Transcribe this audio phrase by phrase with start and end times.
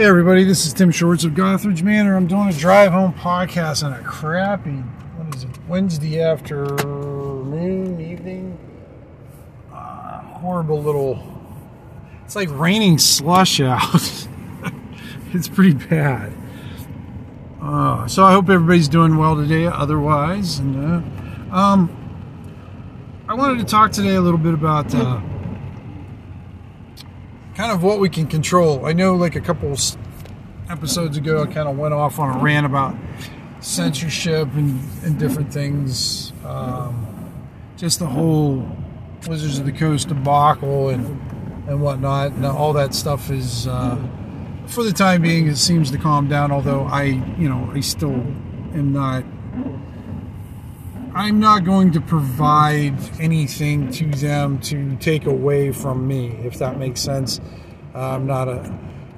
[0.00, 2.16] Hey everybody, this is Tim Shorts of Gothridge Manor.
[2.16, 4.78] I'm doing a drive home podcast on a crappy,
[5.18, 8.58] what is it, Wednesday afternoon, evening.
[9.70, 11.22] Uh, horrible little,
[12.24, 14.26] it's like raining slush out.
[15.34, 16.32] it's pretty bad.
[17.60, 19.66] Uh, so I hope everybody's doing well today.
[19.66, 20.76] Otherwise, and
[21.52, 21.94] uh, um,
[23.28, 25.20] I wanted to talk today a little bit about uh,
[27.60, 28.86] kind of what we can control.
[28.86, 29.76] I know, like a couple
[30.70, 32.96] episodes ago, I kind of went off on a rant about
[33.60, 36.32] censorship and, and different things.
[36.42, 37.06] Um,
[37.76, 38.66] just the whole
[39.28, 41.04] Wizards of the Coast debacle and
[41.68, 42.32] and whatnot.
[42.32, 43.98] And all that stuff is, uh,
[44.64, 46.50] for the time being, it seems to calm down.
[46.50, 47.02] Although I,
[47.38, 49.22] you know, I still am not.
[51.20, 56.78] I'm not going to provide anything to them to take away from me, if that
[56.78, 57.42] makes sense.
[57.94, 58.60] I'm not a.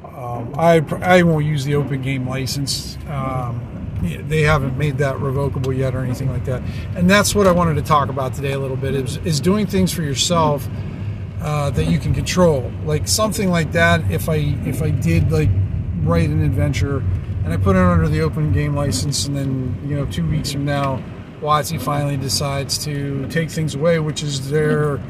[0.05, 2.99] Um, I I won't use the open game license.
[3.09, 3.61] Um,
[4.03, 6.61] they haven't made that revocable yet or anything like that.
[6.97, 9.65] And that's what I wanted to talk about today a little bit is, is doing
[9.69, 10.69] things for yourself
[11.41, 12.73] uh, that you can control.
[12.85, 14.11] Like something like that.
[14.11, 15.51] If I if I did like
[16.01, 16.97] write an adventure
[17.45, 20.51] and I put it under the open game license, and then you know two weeks
[20.51, 21.01] from now
[21.43, 25.01] WotC finally decides to take things away, which is their,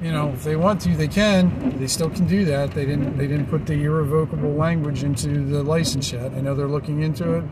[0.00, 1.76] you know, if they want to, they can.
[1.78, 2.70] They still can do that.
[2.70, 3.18] They didn't.
[3.18, 6.32] They didn't put the irrevocable language into the license yet.
[6.32, 7.44] I know they're looking into it,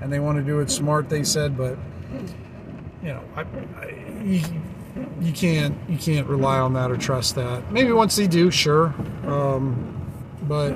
[0.00, 1.10] and they want to do it smart.
[1.10, 1.76] They said, but
[3.02, 4.42] you know, I, I, you,
[5.20, 7.70] you can't you can't rely on that or trust that.
[7.70, 8.94] Maybe once they do, sure,
[9.26, 10.10] um,
[10.44, 10.74] but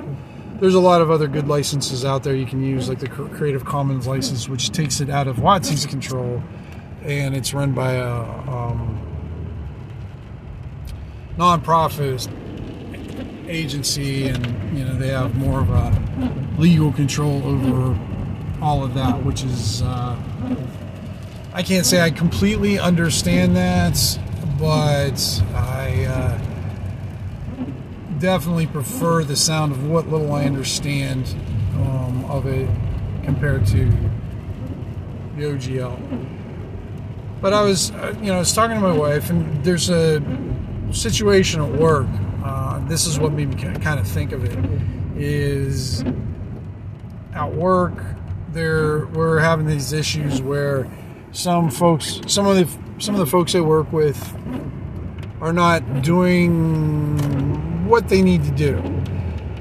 [0.59, 3.65] there's a lot of other good licenses out there you can use, like the Creative
[3.65, 6.43] Commons license, which takes it out of WotC's control
[7.07, 8.99] and it's run by a um,
[11.37, 12.29] nonprofit
[13.47, 17.97] agency, and you know they have more of a legal control over
[18.61, 20.19] all of that, which is uh,
[21.53, 23.97] I can't say I completely understand that,
[24.59, 26.37] but I uh,
[28.19, 31.33] definitely prefer the sound of what little I understand
[31.75, 32.69] um, of it
[33.23, 33.85] compared to
[35.37, 36.36] the OGL.
[37.41, 40.21] But I was, uh, you know, I was talking to my wife, and there's a
[40.91, 42.07] situation at work.
[42.43, 44.57] Uh, this is what made me kind of think of it.
[45.15, 46.03] Is
[47.33, 47.93] at work,
[48.49, 50.89] there we're having these issues where
[51.31, 52.67] some folks, some of the
[52.99, 54.35] some of the folks I work with,
[55.39, 58.77] are not doing what they need to do,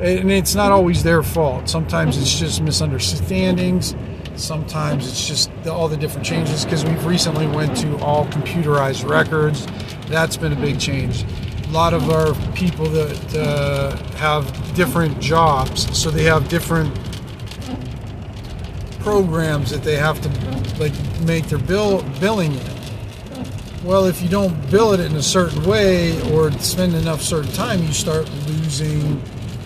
[0.00, 1.68] and it's not always their fault.
[1.68, 3.94] Sometimes it's just misunderstandings
[4.36, 9.08] Sometimes it's just the, all the different changes because we've recently went to all computerized
[9.08, 9.66] records.
[10.08, 11.24] That's been a big change.
[11.66, 16.94] A lot of our people that uh, have different jobs, so they have different
[19.00, 20.28] programs that they have to
[20.78, 20.92] like
[21.22, 22.76] make their bill billing in.
[23.84, 27.82] Well, if you don't bill it in a certain way or spend enough certain time,
[27.82, 29.18] you start losing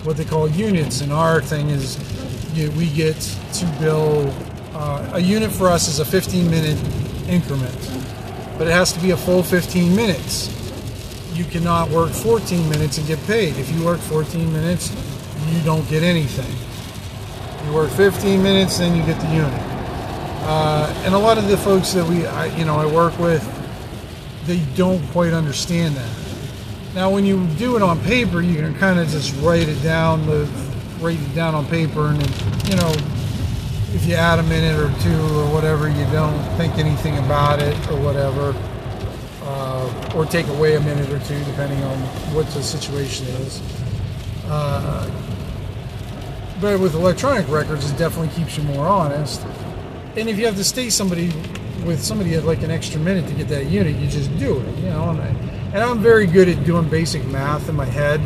[0.04, 1.00] what they call units.
[1.00, 1.98] And our thing is,
[2.54, 3.16] you, we get
[3.54, 4.30] to bill
[4.80, 6.78] uh, a unit for us is a 15 minute
[7.28, 7.76] increment,
[8.56, 10.48] but it has to be a full 15 minutes.
[11.34, 13.56] You cannot work 14 minutes and get paid.
[13.58, 14.90] If you work 14 minutes,
[15.50, 16.50] you don't get anything.
[17.66, 19.52] You work 15 minutes, then you get the unit.
[20.44, 23.44] Uh, and a lot of the folks that we, I, you know, I work with,
[24.46, 26.10] they don't quite understand that.
[26.94, 30.24] Now, when you do it on paper, you can kind of just write it down,
[30.26, 30.48] the,
[31.00, 32.18] write it down on paper, and
[32.66, 33.19] you know,
[33.94, 37.74] if you add a minute or two or whatever, you don't think anything about it
[37.88, 38.54] or whatever,
[39.42, 41.98] uh, or take away a minute or two depending on
[42.32, 43.60] what the situation is.
[44.46, 45.10] Uh,
[46.60, 49.44] but with electronic records, it definitely keeps you more honest.
[50.16, 51.32] And if you have to stay somebody
[51.84, 54.78] with somebody at like an extra minute to get that unit, you just do it,
[54.78, 55.10] you know.
[55.10, 55.26] And, I,
[55.72, 58.20] and I'm very good at doing basic math in my head.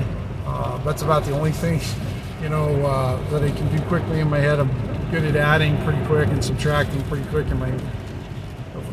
[0.45, 1.81] Uh, that's about the only thing,
[2.43, 4.59] you know, uh, that I can do quickly in my head.
[4.59, 7.72] I'm good at adding pretty quick and subtracting pretty quick in my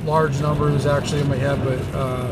[0.05, 2.31] large numbers actually in my head, but uh,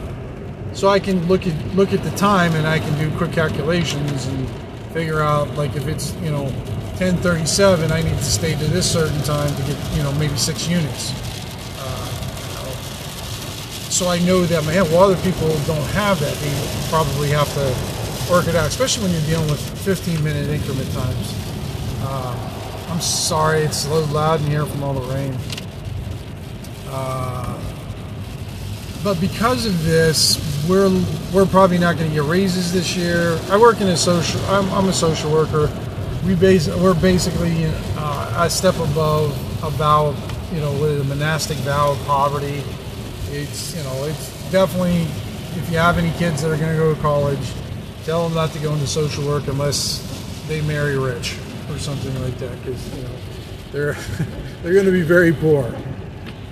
[0.73, 4.27] so I can look at look at the time and I can do quick calculations
[4.27, 4.47] and
[4.93, 6.45] figure out like if it's you know
[6.97, 10.67] 10:37, I need to stay to this certain time to get you know maybe six
[10.67, 11.11] units.
[11.79, 12.05] Uh,
[13.89, 14.83] so I know that my.
[14.83, 16.35] Well, other people don't have that.
[16.37, 20.93] They probably have to work it out, especially when you're dealing with 15 minute increment
[20.93, 21.33] times.
[22.03, 22.58] Uh,
[22.89, 25.37] I'm sorry, it's loud in here from all the rain.
[26.87, 27.61] Uh,
[29.03, 30.37] but because of this,
[30.67, 30.89] we're
[31.33, 33.39] we're probably not going to get raises this year.
[33.49, 34.41] I work in a social.
[34.45, 35.71] I'm, I'm a social worker,
[36.25, 37.65] we base we're basically
[37.95, 39.31] uh, a step above
[39.63, 40.15] about
[40.51, 42.63] you know with a monastic vow of poverty.
[43.29, 45.03] It's you know it's definitely
[45.61, 47.53] if you have any kids that are going to go to college,
[48.03, 50.05] tell them not to go into social work unless
[50.47, 51.37] they marry rich
[51.79, 53.09] or something like that because you know
[53.71, 53.93] they're
[54.63, 55.73] they're going to be very poor.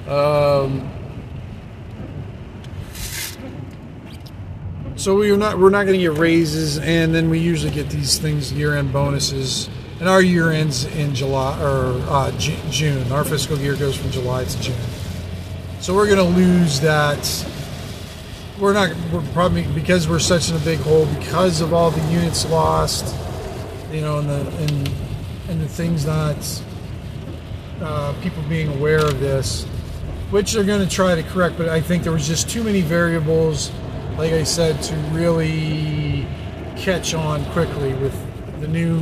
[0.07, 0.89] Um,
[4.95, 8.17] so we're not we're not going to get raises, and then we usually get these
[8.17, 9.69] things year-end bonuses,
[9.99, 13.11] and our year ends in July or uh, June.
[13.11, 14.79] Our fiscal year goes from July to June,
[15.81, 17.51] so we're going to lose that.
[18.59, 18.95] We're not.
[19.11, 23.13] We're probably because we're such in a big hole because of all the units lost,
[23.91, 25.06] you know, in the and
[25.49, 26.37] and the things not
[27.81, 29.65] uh, people being aware of this,
[30.29, 31.57] which they're going to try to correct.
[31.57, 33.71] But I think there was just too many variables,
[34.17, 36.27] like I said, to really
[36.75, 38.15] catch on quickly with
[38.59, 39.01] the new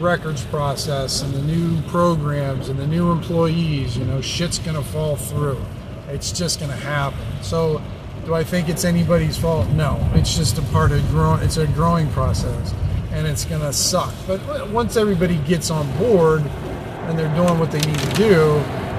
[0.00, 3.96] records process and the new programs and the new employees.
[3.96, 5.60] You know, shit's going to fall through.
[6.08, 7.20] It's just going to happen.
[7.42, 7.80] So,
[8.26, 9.68] do I think it's anybody's fault?
[9.70, 9.98] No.
[10.14, 11.42] It's just a part of growing.
[11.42, 12.74] It's a growing process,
[13.12, 14.12] and it's going to suck.
[14.26, 18.42] But once everybody gets on board and they're doing what they need to do.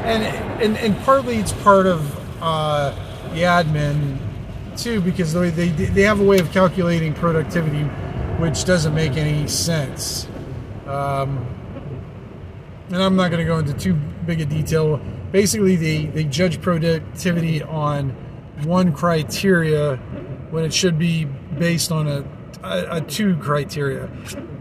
[0.06, 0.24] And
[0.62, 2.92] and, and partly it's part of uh,
[3.34, 4.18] the admin
[4.78, 7.84] too, because they, they they have a way of calculating productivity
[8.38, 10.28] which doesn't make any sense.
[10.88, 11.46] Um,
[12.90, 14.98] and I'm not going to go into too big a detail.
[15.32, 18.10] Basically, they, they judge productivity on
[18.64, 19.96] one criteria
[20.52, 22.26] when it should be based on a,
[23.08, 24.10] two criteria.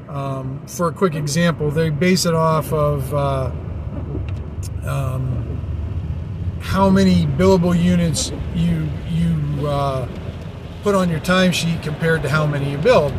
[0.08, 3.50] Um, for a quick example, they base it off of uh,
[4.84, 10.08] um, how many billable units you you uh,
[10.82, 13.12] put on your timesheet compared to how many you build.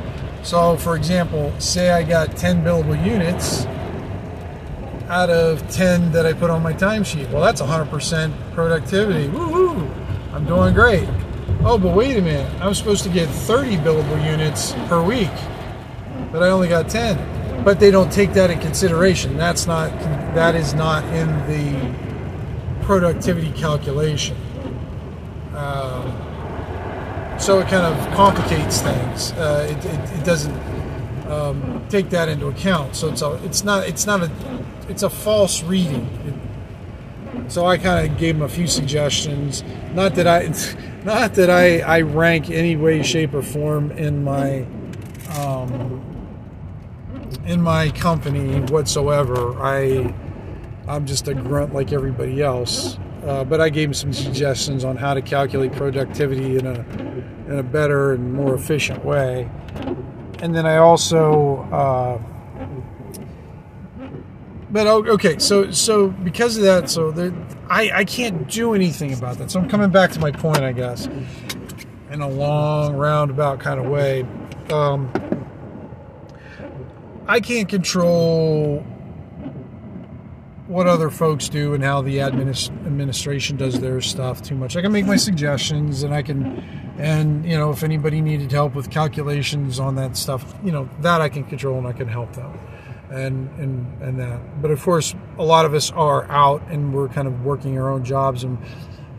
[0.44, 3.65] So, for example, say I got 10 billable units
[5.07, 7.31] out of 10 that I put on my timesheet.
[7.31, 9.29] Well, that's 100% productivity.
[9.29, 9.89] Woohoo!
[10.33, 11.07] I'm doing great.
[11.65, 12.62] Oh, but wait a minute.
[12.62, 15.31] I'm supposed to get 30 billable units per week
[16.33, 17.63] but I only got 10.
[17.63, 19.38] But they don't take that in consideration.
[19.38, 19.89] That's not
[20.36, 24.36] that is not in the productivity calculation.
[25.56, 26.12] Um,
[27.39, 29.31] so it kind of complicates things.
[29.33, 30.57] Uh, it, it, it, doesn't
[31.30, 32.95] um, take that into account.
[32.95, 34.31] So it's a, it's not it's not a
[34.89, 36.10] it's a false reading.
[36.25, 36.33] It,
[37.48, 39.63] so I kind of gave him a few suggestions.
[39.94, 40.54] Not that I
[41.04, 44.66] not that I, I rank any way, shape, or form in my
[45.38, 46.01] um,
[47.45, 49.62] in my company whatsoever.
[49.62, 50.13] I
[50.88, 52.98] I'm just a grunt like everybody else.
[53.25, 56.80] Uh, but I gave him some suggestions on how to calculate productivity in a
[57.48, 59.50] in a better and more efficient way.
[60.39, 62.22] And then I also, uh,
[64.74, 67.31] but okay, so so because of that, so there,
[67.70, 69.52] I I can't do anything about that.
[69.52, 71.08] So I'm coming back to my point, I guess,
[72.10, 74.25] in a long roundabout kind of way.
[74.72, 75.12] Um,
[77.28, 78.84] I can't control
[80.68, 84.75] what other folks do and how the administ- administration does their stuff too much.
[84.75, 86.64] I can make my suggestions and I can,
[86.98, 91.22] and you know, if anybody needed help with calculations on that stuff, you know, that
[91.22, 92.58] I can control and I can help them,
[93.13, 94.62] and and and that.
[94.62, 97.89] But of course, a lot of us are out and we're kind of working our
[97.89, 98.58] own jobs, and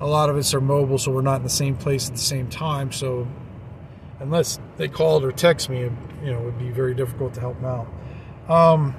[0.00, 2.20] a lot of us are mobile, so we're not in the same place at the
[2.20, 2.92] same time.
[2.92, 3.26] So
[4.20, 5.90] unless they called or text me,
[6.22, 7.86] you know, it would be very difficult to help them out.
[8.48, 8.94] Um,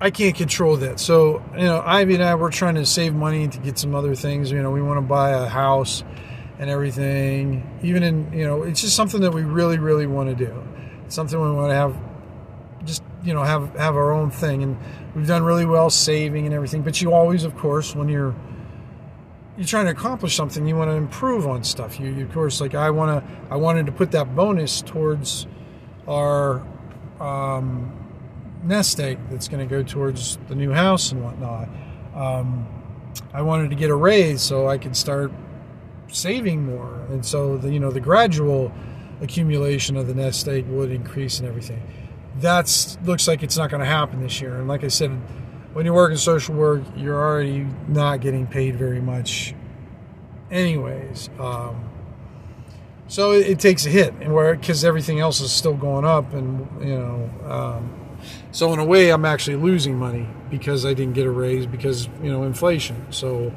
[0.00, 0.98] I can't control that.
[0.98, 4.16] So, you know, Ivy and I, we're trying to save money to get some other
[4.16, 4.50] things.
[4.50, 6.02] You know, we want to buy a house
[6.62, 7.68] and everything.
[7.82, 10.62] Even in, you know, it's just something that we really, really want to do.
[11.08, 11.96] Something we want to have,
[12.84, 14.62] just, you know, have, have our own thing.
[14.62, 14.78] And
[15.16, 16.82] we've done really well saving and everything.
[16.82, 18.32] But you always, of course, when you're,
[19.56, 22.58] you're trying to accomplish something you want to improve on stuff you, you of course
[22.58, 25.46] like i want to i wanted to put that bonus towards
[26.08, 26.66] our
[27.20, 27.92] um,
[28.64, 31.68] nest egg that's going to go towards the new house and whatnot
[32.14, 32.66] um,
[33.34, 35.30] i wanted to get a raise so i could start
[36.12, 38.72] saving more and so the you know the gradual
[39.20, 41.82] accumulation of the nest egg would increase and everything
[42.36, 45.10] that's looks like it's not going to happen this year and like i said
[45.72, 49.54] when you work in social work, you're already not getting paid very much,
[50.50, 51.30] anyways.
[51.38, 51.88] Um,
[53.08, 56.32] so it, it, takes a hit, and where because everything else is still going up,
[56.32, 58.18] and you know, um,
[58.50, 62.06] so in a way, I'm actually losing money because I didn't get a raise because
[62.22, 63.10] you know inflation.
[63.10, 63.52] So,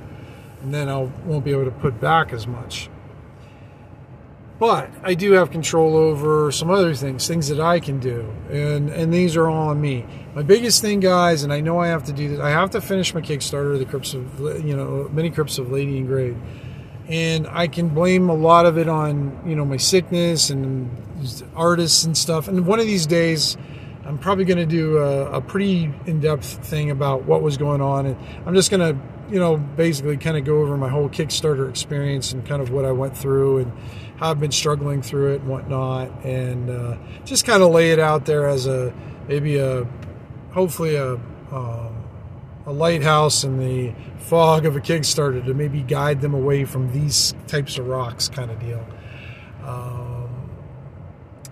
[0.66, 2.90] and then I won't be able to put back as much.
[4.58, 8.90] but I do have control over some other things, things that I can do, and
[8.90, 10.06] and these are all on me.
[10.34, 12.40] My biggest thing, guys, and I know I have to do this.
[12.40, 15.98] I have to finish my Kickstarter, the Crypts of you know, many Crypts of Lady
[15.98, 16.40] Engraved,
[17.10, 20.90] and I can blame a lot of it on you know my sickness and
[21.56, 22.48] artists and stuff.
[22.48, 23.58] And one of these days,
[24.06, 28.06] I'm probably going to do a, a pretty in-depth thing about what was going on,
[28.06, 31.70] and I'm just going to you know basically kind of go over my whole Kickstarter
[31.70, 33.72] experience and kind of what I went through and
[34.18, 38.00] how I've been struggling through it and whatnot, and uh, just kind of lay it
[38.00, 38.94] out there as a
[39.28, 39.88] maybe a
[40.52, 41.14] hopefully a
[41.52, 42.04] um,
[42.66, 47.36] a lighthouse in the fog of a Kickstarter to maybe guide them away from these
[47.48, 48.86] types of rocks, kind of deal.
[49.64, 50.50] Um,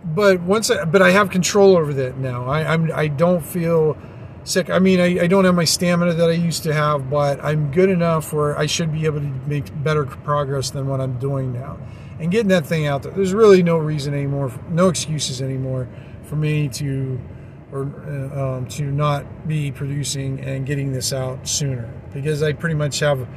[0.04, 2.46] but once, I, but I have control over that now.
[2.46, 3.98] I, I'm I don't feel
[4.44, 4.70] sick.
[4.70, 7.72] I mean, I, I, don't have my stamina that I used to have, but I'm
[7.72, 11.54] good enough where I should be able to make better progress than what I'm doing
[11.54, 11.78] now
[12.20, 13.12] and getting that thing out there.
[13.12, 15.88] There's really no reason anymore, no excuses anymore
[16.24, 17.20] for me to
[17.72, 22.76] or uh, um, to not be producing and getting this out sooner because I pretty
[22.76, 23.28] much have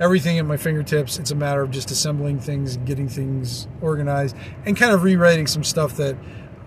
[0.00, 1.18] everything at my fingertips.
[1.18, 5.62] It's a matter of just assembling things, getting things organized, and kind of rewriting some
[5.62, 6.16] stuff that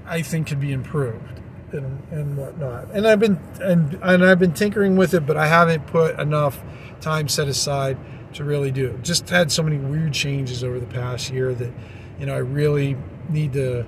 [0.05, 1.41] I think could be improved
[1.73, 2.89] and, and whatnot.
[2.91, 6.61] And I've been and, and I've been tinkering with it, but I haven't put enough
[7.01, 7.97] time set aside
[8.33, 9.03] to really do it.
[9.03, 11.71] Just had so many weird changes over the past year that
[12.19, 12.97] you know I really
[13.29, 13.85] need to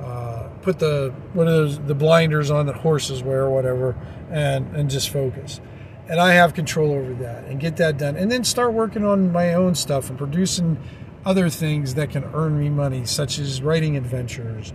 [0.00, 3.96] uh, put the one of those the blinders on that horses wear or whatever,
[4.30, 5.60] and and just focus.
[6.06, 9.32] And I have control over that and get that done, and then start working on
[9.32, 10.78] my own stuff and producing
[11.24, 14.72] other things that can earn me money, such as writing adventures,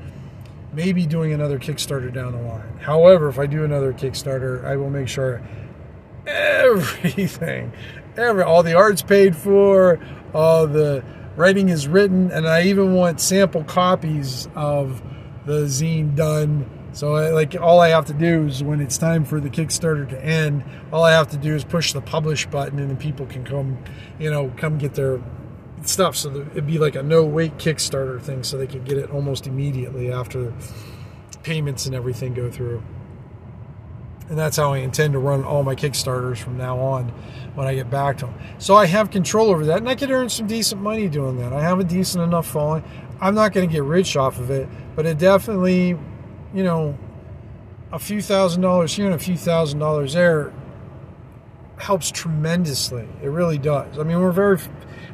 [0.73, 2.77] maybe doing another Kickstarter down the line.
[2.79, 5.41] However, if I do another Kickstarter, I will make sure
[6.25, 7.73] everything
[8.19, 9.99] every all the art's paid for,
[10.33, 11.03] all the
[11.35, 15.01] writing is written, and I even want sample copies of
[15.45, 16.69] the zine done.
[16.91, 20.09] So I, like all I have to do is when it's time for the Kickstarter
[20.09, 23.25] to end, all I have to do is push the publish button, and then people
[23.25, 23.77] can come,
[24.19, 25.21] you know, come get their
[25.87, 26.15] stuff.
[26.15, 29.47] So it'd be like a no wait Kickstarter thing, so they could get it almost
[29.47, 30.53] immediately after
[31.43, 32.83] payments and everything go through
[34.29, 37.09] and that's how I intend to run all my Kickstarters from now on
[37.55, 38.35] when I get back to them.
[38.59, 41.51] So I have control over that, and I could earn some decent money doing that.
[41.51, 42.83] I have a decent enough following.
[43.19, 45.97] I'm not going to get rich off of it, but it definitely,
[46.53, 46.97] you know,
[47.91, 50.53] a few thousand dollars here and a few thousand dollars there
[51.77, 53.07] helps tremendously.
[53.23, 53.97] It really does.
[53.97, 54.59] I mean, we're very,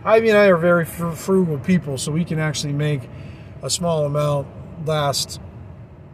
[0.06, 3.02] Ivy and I are very frugal people, so we can actually make
[3.64, 4.48] a small amount
[4.86, 5.42] last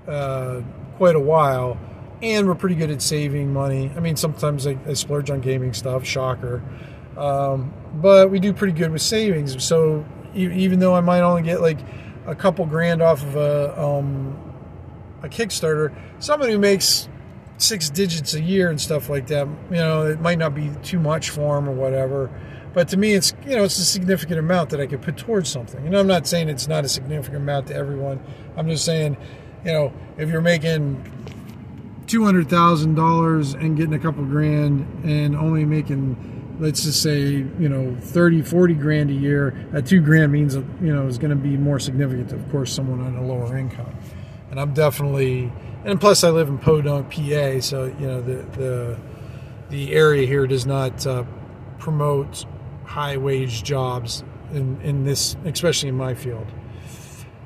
[0.08, 0.62] uh,
[0.98, 1.78] quite a while
[2.22, 3.92] and we're pretty good at saving money.
[3.96, 6.62] I mean, sometimes I, I splurge on gaming stuff, shocker,
[7.18, 9.64] um, but we do pretty good with savings.
[9.64, 11.80] So even though I might only get like
[12.28, 14.38] a couple grand off of a um,
[15.24, 17.10] a Kickstarter, somebody who makes
[17.58, 21.00] six digits a year and stuff like that, you know, it might not be too
[21.00, 22.30] much for them or whatever.
[22.74, 25.50] But to me, it's you know it's a significant amount that I could put towards
[25.50, 25.86] something.
[25.86, 28.22] And I'm not saying it's not a significant amount to everyone.
[28.56, 29.18] I'm just saying,
[29.66, 31.04] you know, if you're making
[32.12, 38.42] $200,000 and getting a couple grand and only making, let's just say, you know, 30,
[38.42, 41.80] 40 grand a year, that two grand means, you know, is going to be more
[41.80, 43.96] significant to, of course, someone on a lower income.
[44.50, 45.52] And I'm definitely,
[45.86, 49.00] and plus I live in Podunk, PA, so, you know, the, the,
[49.70, 51.24] the area here does not uh,
[51.80, 52.46] promote
[52.92, 56.46] high wage jobs in, in this, especially in my field.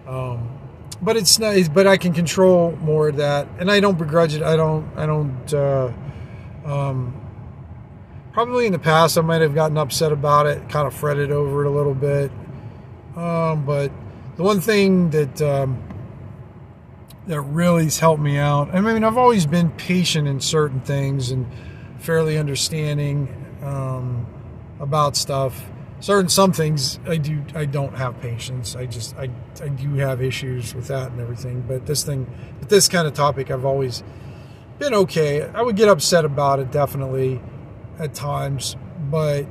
[0.07, 0.59] Um,
[1.01, 1.67] but it's nice.
[1.67, 4.41] But I can control more of that, and I don't begrudge it.
[4.41, 4.89] I don't.
[4.97, 5.53] I don't.
[5.53, 5.91] Uh,
[6.65, 7.21] um,
[8.33, 11.63] probably in the past, I might have gotten upset about it, kind of fretted over
[11.63, 12.31] it a little bit.
[13.15, 13.91] Um, but
[14.37, 15.81] the one thing that um,
[17.27, 18.73] that really has helped me out.
[18.73, 21.47] I mean, I've always been patient in certain things and
[21.99, 23.29] fairly understanding
[23.63, 24.27] um,
[24.79, 25.63] about stuff
[25.99, 28.75] certain some things I do I don't have patience.
[28.75, 29.29] I just I
[29.61, 31.61] I do have issues with that and everything.
[31.67, 32.27] But this thing,
[32.59, 34.03] but this kind of topic, I've always
[34.77, 35.43] been okay.
[35.43, 37.41] I would get upset about it definitely
[37.97, 38.75] at times,
[39.09, 39.45] but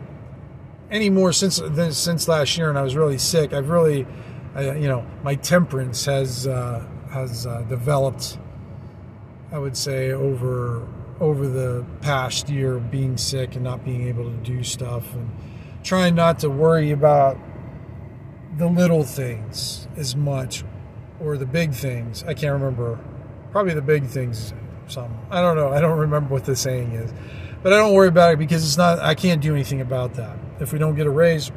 [0.91, 1.61] anymore since
[1.93, 3.53] since last year and I was really sick.
[3.53, 4.07] I've really,
[4.55, 8.39] I, you know, my temperance has uh, has uh, developed.
[9.51, 10.87] I would say over
[11.25, 15.31] over the past year being sick and not being able to do stuff and
[15.83, 17.39] trying not to worry about
[18.57, 20.65] the little things as much
[21.21, 22.23] or the big things.
[22.25, 22.99] I can't remember.
[23.53, 24.53] Probably the big things.
[24.87, 25.71] Some I don't know.
[25.71, 27.13] I don't remember what the saying is,
[27.63, 28.99] but I don't worry about it because it's not.
[28.99, 30.37] I can't do anything about that.
[30.61, 31.51] If we don't get a raise,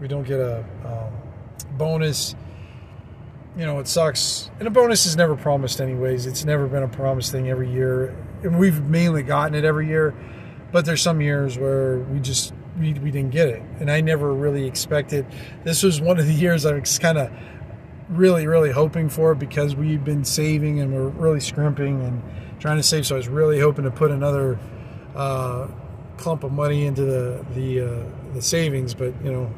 [0.00, 2.34] we don't get a um, bonus.
[3.56, 4.50] you know, it sucks.
[4.58, 6.26] And a bonus is never promised, anyways.
[6.26, 8.14] It's never been a promised thing every year.
[8.42, 10.14] And we've mainly gotten it every year.
[10.70, 13.62] But there's some years where we just we, we didn't get it.
[13.80, 15.26] And I never really expected.
[15.64, 17.30] This was one of the years I was kind of
[18.08, 22.22] really, really hoping for because we've been saving and we're really scrimping and
[22.58, 23.06] trying to save.
[23.06, 24.58] So I was really hoping to put another
[25.14, 25.68] uh,
[26.16, 29.52] clump of money into the the uh, the savings, but you know,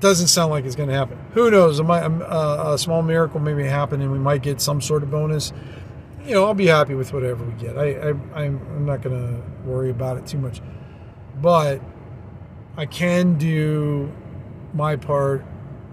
[0.00, 1.18] doesn't sound like it's going to happen.
[1.32, 1.80] Who knows?
[1.80, 5.52] Might, uh, a small miracle maybe happen, and we might get some sort of bonus.
[6.26, 7.78] You know, I'll be happy with whatever we get.
[7.78, 10.60] I, I I'm not going to worry about it too much,
[11.40, 11.80] but
[12.76, 14.12] I can do
[14.74, 15.44] my part.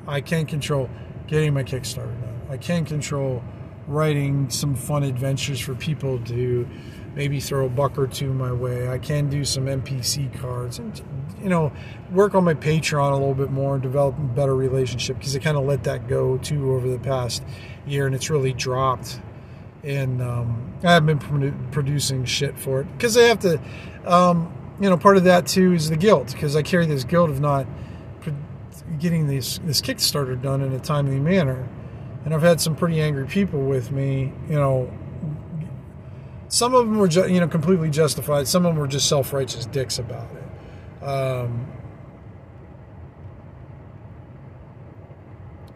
[0.08, 0.90] I can control
[1.28, 2.42] getting my Kickstarter done.
[2.50, 3.44] I can control
[3.88, 6.68] writing some fun adventures for people to
[7.16, 8.90] maybe throw a buck or two my way.
[8.90, 11.00] I can do some NPC cards and
[11.44, 11.72] you know
[12.12, 15.40] work on my Patreon a little bit more and develop a better relationship because I
[15.40, 17.44] kind of let that go too over the past
[17.86, 19.20] year and it's really dropped.
[19.84, 21.20] And um, I've been
[21.72, 23.60] producing shit for it because I have to.
[24.06, 27.30] Um, you know, part of that too is the guilt because I carry this guilt
[27.30, 27.68] of not
[29.00, 31.68] getting this this Kickstarter done in a timely manner.
[32.25, 34.92] And I've had some pretty angry people with me, you know,
[36.48, 38.48] some of them were, ju- you know, completely justified.
[38.48, 41.04] Some of them were just self-righteous dicks about it.
[41.04, 41.68] Um,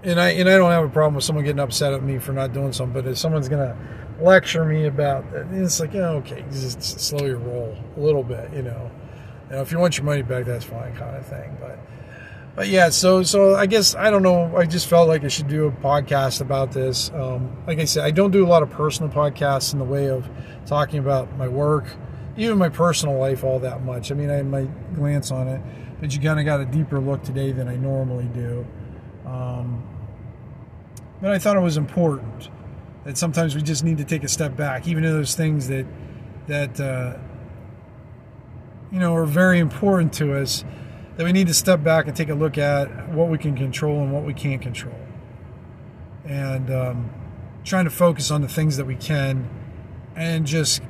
[0.03, 2.33] and I and I don't have a problem with someone getting upset at me for
[2.33, 3.01] not doing something.
[3.01, 3.75] But if someone's gonna
[4.19, 8.53] lecture me about that, it's like, yeah, okay, just slow your roll a little bit,
[8.53, 8.91] you know.
[9.49, 11.57] Know, if you want your money back, that's fine, kind of thing.
[11.59, 11.79] But
[12.55, 14.55] but yeah, so so I guess I don't know.
[14.55, 17.11] I just felt like I should do a podcast about this.
[17.13, 20.09] Um, like I said, I don't do a lot of personal podcasts in the way
[20.09, 20.29] of
[20.65, 21.85] talking about my work,
[22.35, 24.11] even my personal life, all that much.
[24.11, 25.61] I mean, I might glance on it,
[26.01, 28.65] but you kind of got a deeper look today than I normally do.
[29.27, 29.83] Um,
[31.21, 32.49] but I thought it was important
[33.03, 35.85] that sometimes we just need to take a step back, even to those things that
[36.47, 37.17] that uh,
[38.91, 40.63] you know are very important to us
[41.17, 44.01] that we need to step back and take a look at what we can control
[44.01, 44.95] and what we can't control.
[46.25, 47.09] And um,
[47.63, 49.49] trying to focus on the things that we can
[50.15, 50.81] and just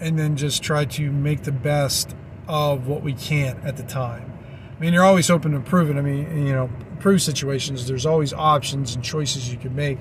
[0.00, 2.14] and then just try to make the best
[2.48, 4.35] of what we can at the time.
[4.76, 5.96] I mean, you're always open to improving.
[5.96, 7.86] I mean, you know, improve situations.
[7.86, 9.98] There's always options and choices you can make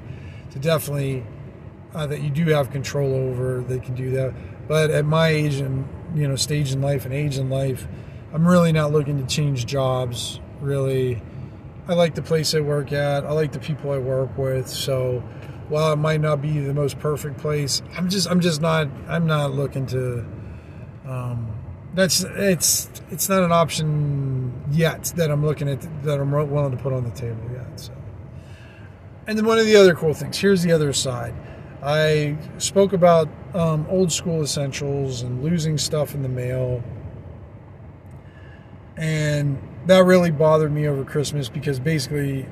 [0.51, 1.25] to definitely
[1.93, 3.61] uh, that you do have control over.
[3.61, 4.33] That can do that.
[4.67, 7.87] But at my age and you know stage in life and age in life,
[8.33, 10.41] I'm really not looking to change jobs.
[10.59, 11.21] Really,
[11.87, 13.25] I like the place I work at.
[13.25, 14.67] I like the people I work with.
[14.67, 15.19] So
[15.69, 19.25] while it might not be the most perfect place, I'm just I'm just not I'm
[19.25, 20.25] not looking to.
[21.07, 21.54] Um,
[21.95, 26.77] that's it's it's not an option yet that I'm looking at that I'm willing to
[26.77, 27.79] put on the table yet.
[27.79, 27.93] So,
[29.27, 30.37] and then one of the other cool things.
[30.37, 31.33] Here's the other side.
[31.81, 36.83] I spoke about um, old school essentials and losing stuff in the mail
[38.97, 42.47] and that really bothered me over Christmas because basically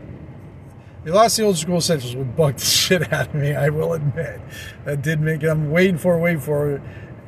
[1.03, 3.56] the lost the old school essentials would bug the shit out of me.
[3.56, 4.41] I will admit
[4.86, 6.82] that did make I'm waiting for, waiting for,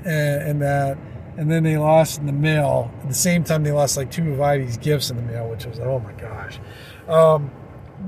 [0.03, 0.97] and, and that,
[1.37, 2.91] and then they lost in the mail.
[3.01, 5.65] At the same time, they lost like two of Ivy's gifts in the mail, which
[5.65, 6.59] was oh my gosh.
[7.07, 7.51] Um,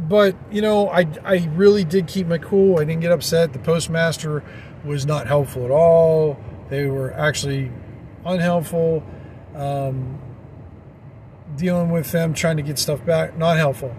[0.08, 2.80] but you know, I I really did keep my cool.
[2.80, 3.54] I didn't get upset.
[3.54, 4.44] The postmaster
[4.86, 6.40] was not helpful at all.
[6.70, 7.72] They were actually
[8.26, 9.04] unhelpful.
[9.56, 10.20] Um,
[11.56, 13.96] dealing with them, trying to get stuff back, not helpful.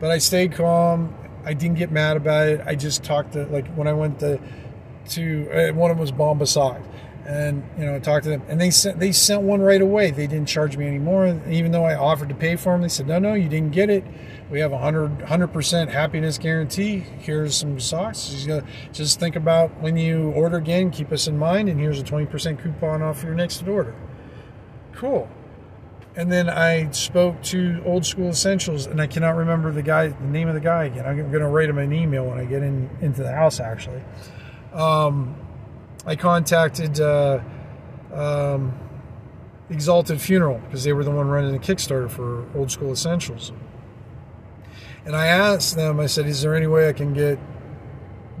[0.00, 1.14] But I stayed calm.
[1.44, 2.60] I didn't get mad about it.
[2.66, 4.40] I just talked to like when I went to
[5.10, 6.82] to uh, one of them was Bombas,
[7.28, 10.10] and you know talked to them, and they sent they sent one right away.
[10.10, 12.80] They didn't charge me anymore, even though I offered to pay for them.
[12.80, 14.02] They said, no, no, you didn't get it.
[14.50, 17.00] We have a hundred percent happiness guarantee.
[17.18, 18.46] Here's some socks.
[18.92, 20.90] Just, think about when you order again.
[20.90, 23.94] Keep us in mind, and here's a twenty percent coupon off your next order.
[24.94, 25.28] Cool
[26.16, 30.24] and then I spoke to Old School Essentials, and I cannot remember the guy, the
[30.24, 31.06] name of the guy again.
[31.06, 33.60] I'm going to write him an email when I get in into the house.
[33.60, 34.02] Actually,
[34.72, 35.36] um,
[36.08, 37.40] I contacted uh,
[38.14, 38.72] um,
[39.68, 43.52] Exalted Funeral because they were the one running the Kickstarter for Old School Essentials,
[45.04, 46.00] and I asked them.
[46.00, 47.38] I said, "Is there any way I can get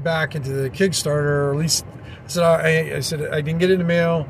[0.02, 1.84] back into the Kickstarter, or at least?"
[2.24, 4.26] I said, "I, I said I didn't get in the mail.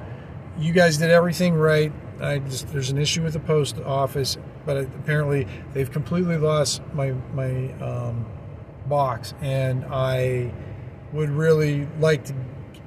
[0.59, 4.79] You guys did everything right." I just there's an issue with the post office, but
[4.79, 8.27] apparently they've completely lost my my um,
[8.87, 10.53] box, and I
[11.12, 12.35] would really like to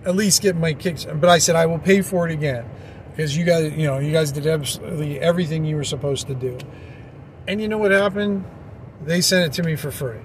[0.05, 1.05] at least get my kicks.
[1.05, 2.65] But I said I will pay for it again
[3.11, 6.57] because you guys, you know, you guys did absolutely everything you were supposed to do.
[7.47, 8.45] And you know what happened?
[9.03, 10.19] They sent it to me for free.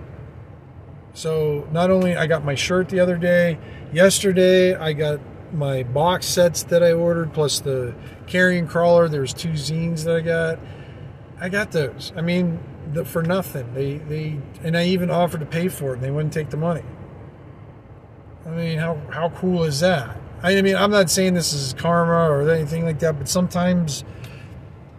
[1.15, 3.59] So not only I got my shirt the other day,
[3.93, 5.21] yesterday I got
[5.53, 7.95] my box sets that I ordered plus the
[8.27, 9.09] Carcass Crawler.
[9.09, 10.59] There's two zines that I got.
[11.41, 12.13] I got those.
[12.17, 12.61] I mean,
[12.93, 13.73] the, for nothing.
[13.73, 16.57] They they and I even offered to pay for it, and they wouldn't take the
[16.57, 16.83] money.
[18.47, 20.17] I mean, how how cool is that?
[20.43, 24.05] I mean, I'm not saying this is karma or anything like that, but sometimes,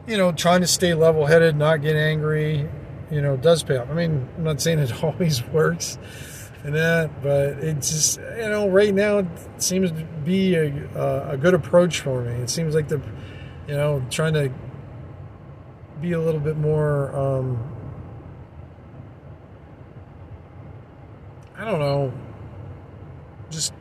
[0.06, 2.68] you know, trying to stay level headed, not get angry,
[3.10, 3.90] you know, does pay off.
[3.90, 5.98] I mean, I'm not saying it always works
[6.64, 11.38] and that, but it's just, you know, right now it seems to be a, a
[11.38, 12.34] good approach for me.
[12.34, 13.02] It seems like the,
[13.68, 14.52] you know, trying to
[16.02, 17.74] be a little bit more, um,
[21.56, 22.12] I don't know,
[23.50, 23.74] just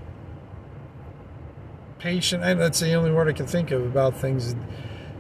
[1.99, 2.45] patient.
[2.45, 4.55] And that's the only word I can think of about things.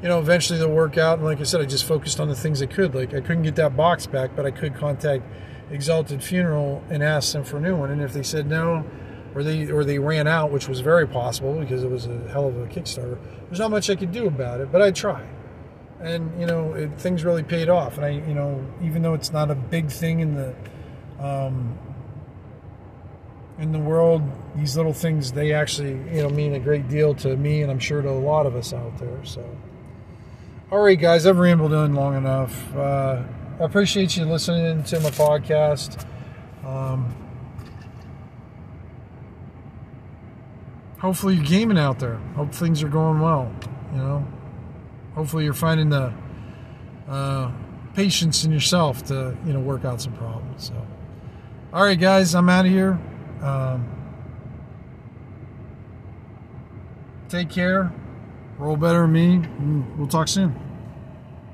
[0.03, 1.19] You know, eventually they'll work out.
[1.19, 2.95] And like I said, I just focused on the things I could.
[2.95, 5.25] Like I couldn't get that box back, but I could contact
[5.71, 7.91] Exalted Funeral and ask them for a new one.
[7.91, 8.85] And if they said no,
[9.35, 12.47] or they or they ran out, which was very possible because it was a hell
[12.49, 14.71] of a Kickstarter, there's not much I could do about it.
[14.71, 15.29] But I tried.
[16.01, 17.97] And you know, it, things really paid off.
[17.97, 20.55] And I, you know, even though it's not a big thing in the
[21.19, 21.79] um,
[23.59, 24.23] in the world,
[24.55, 27.79] these little things they actually you know mean a great deal to me, and I'm
[27.79, 29.25] sure to a lot of us out there.
[29.25, 29.45] So,
[30.71, 32.75] all right, guys, I've rambled on long enough.
[32.75, 33.23] Uh,
[33.59, 36.05] I appreciate you listening to my podcast.
[36.64, 37.14] Um,
[40.99, 42.16] hopefully, you're gaming out there.
[42.35, 43.51] Hope things are going well.
[43.92, 44.27] You know,
[45.14, 46.12] hopefully, you're finding the
[47.09, 47.53] uh,
[47.95, 50.66] patience in yourself to you know work out some problems.
[50.66, 50.87] So,
[51.73, 53.01] all right, guys, I'm out of here.
[53.42, 53.85] Um,
[57.29, 57.92] take care.
[58.59, 59.88] Roll better than me.
[59.96, 60.65] We'll talk soon.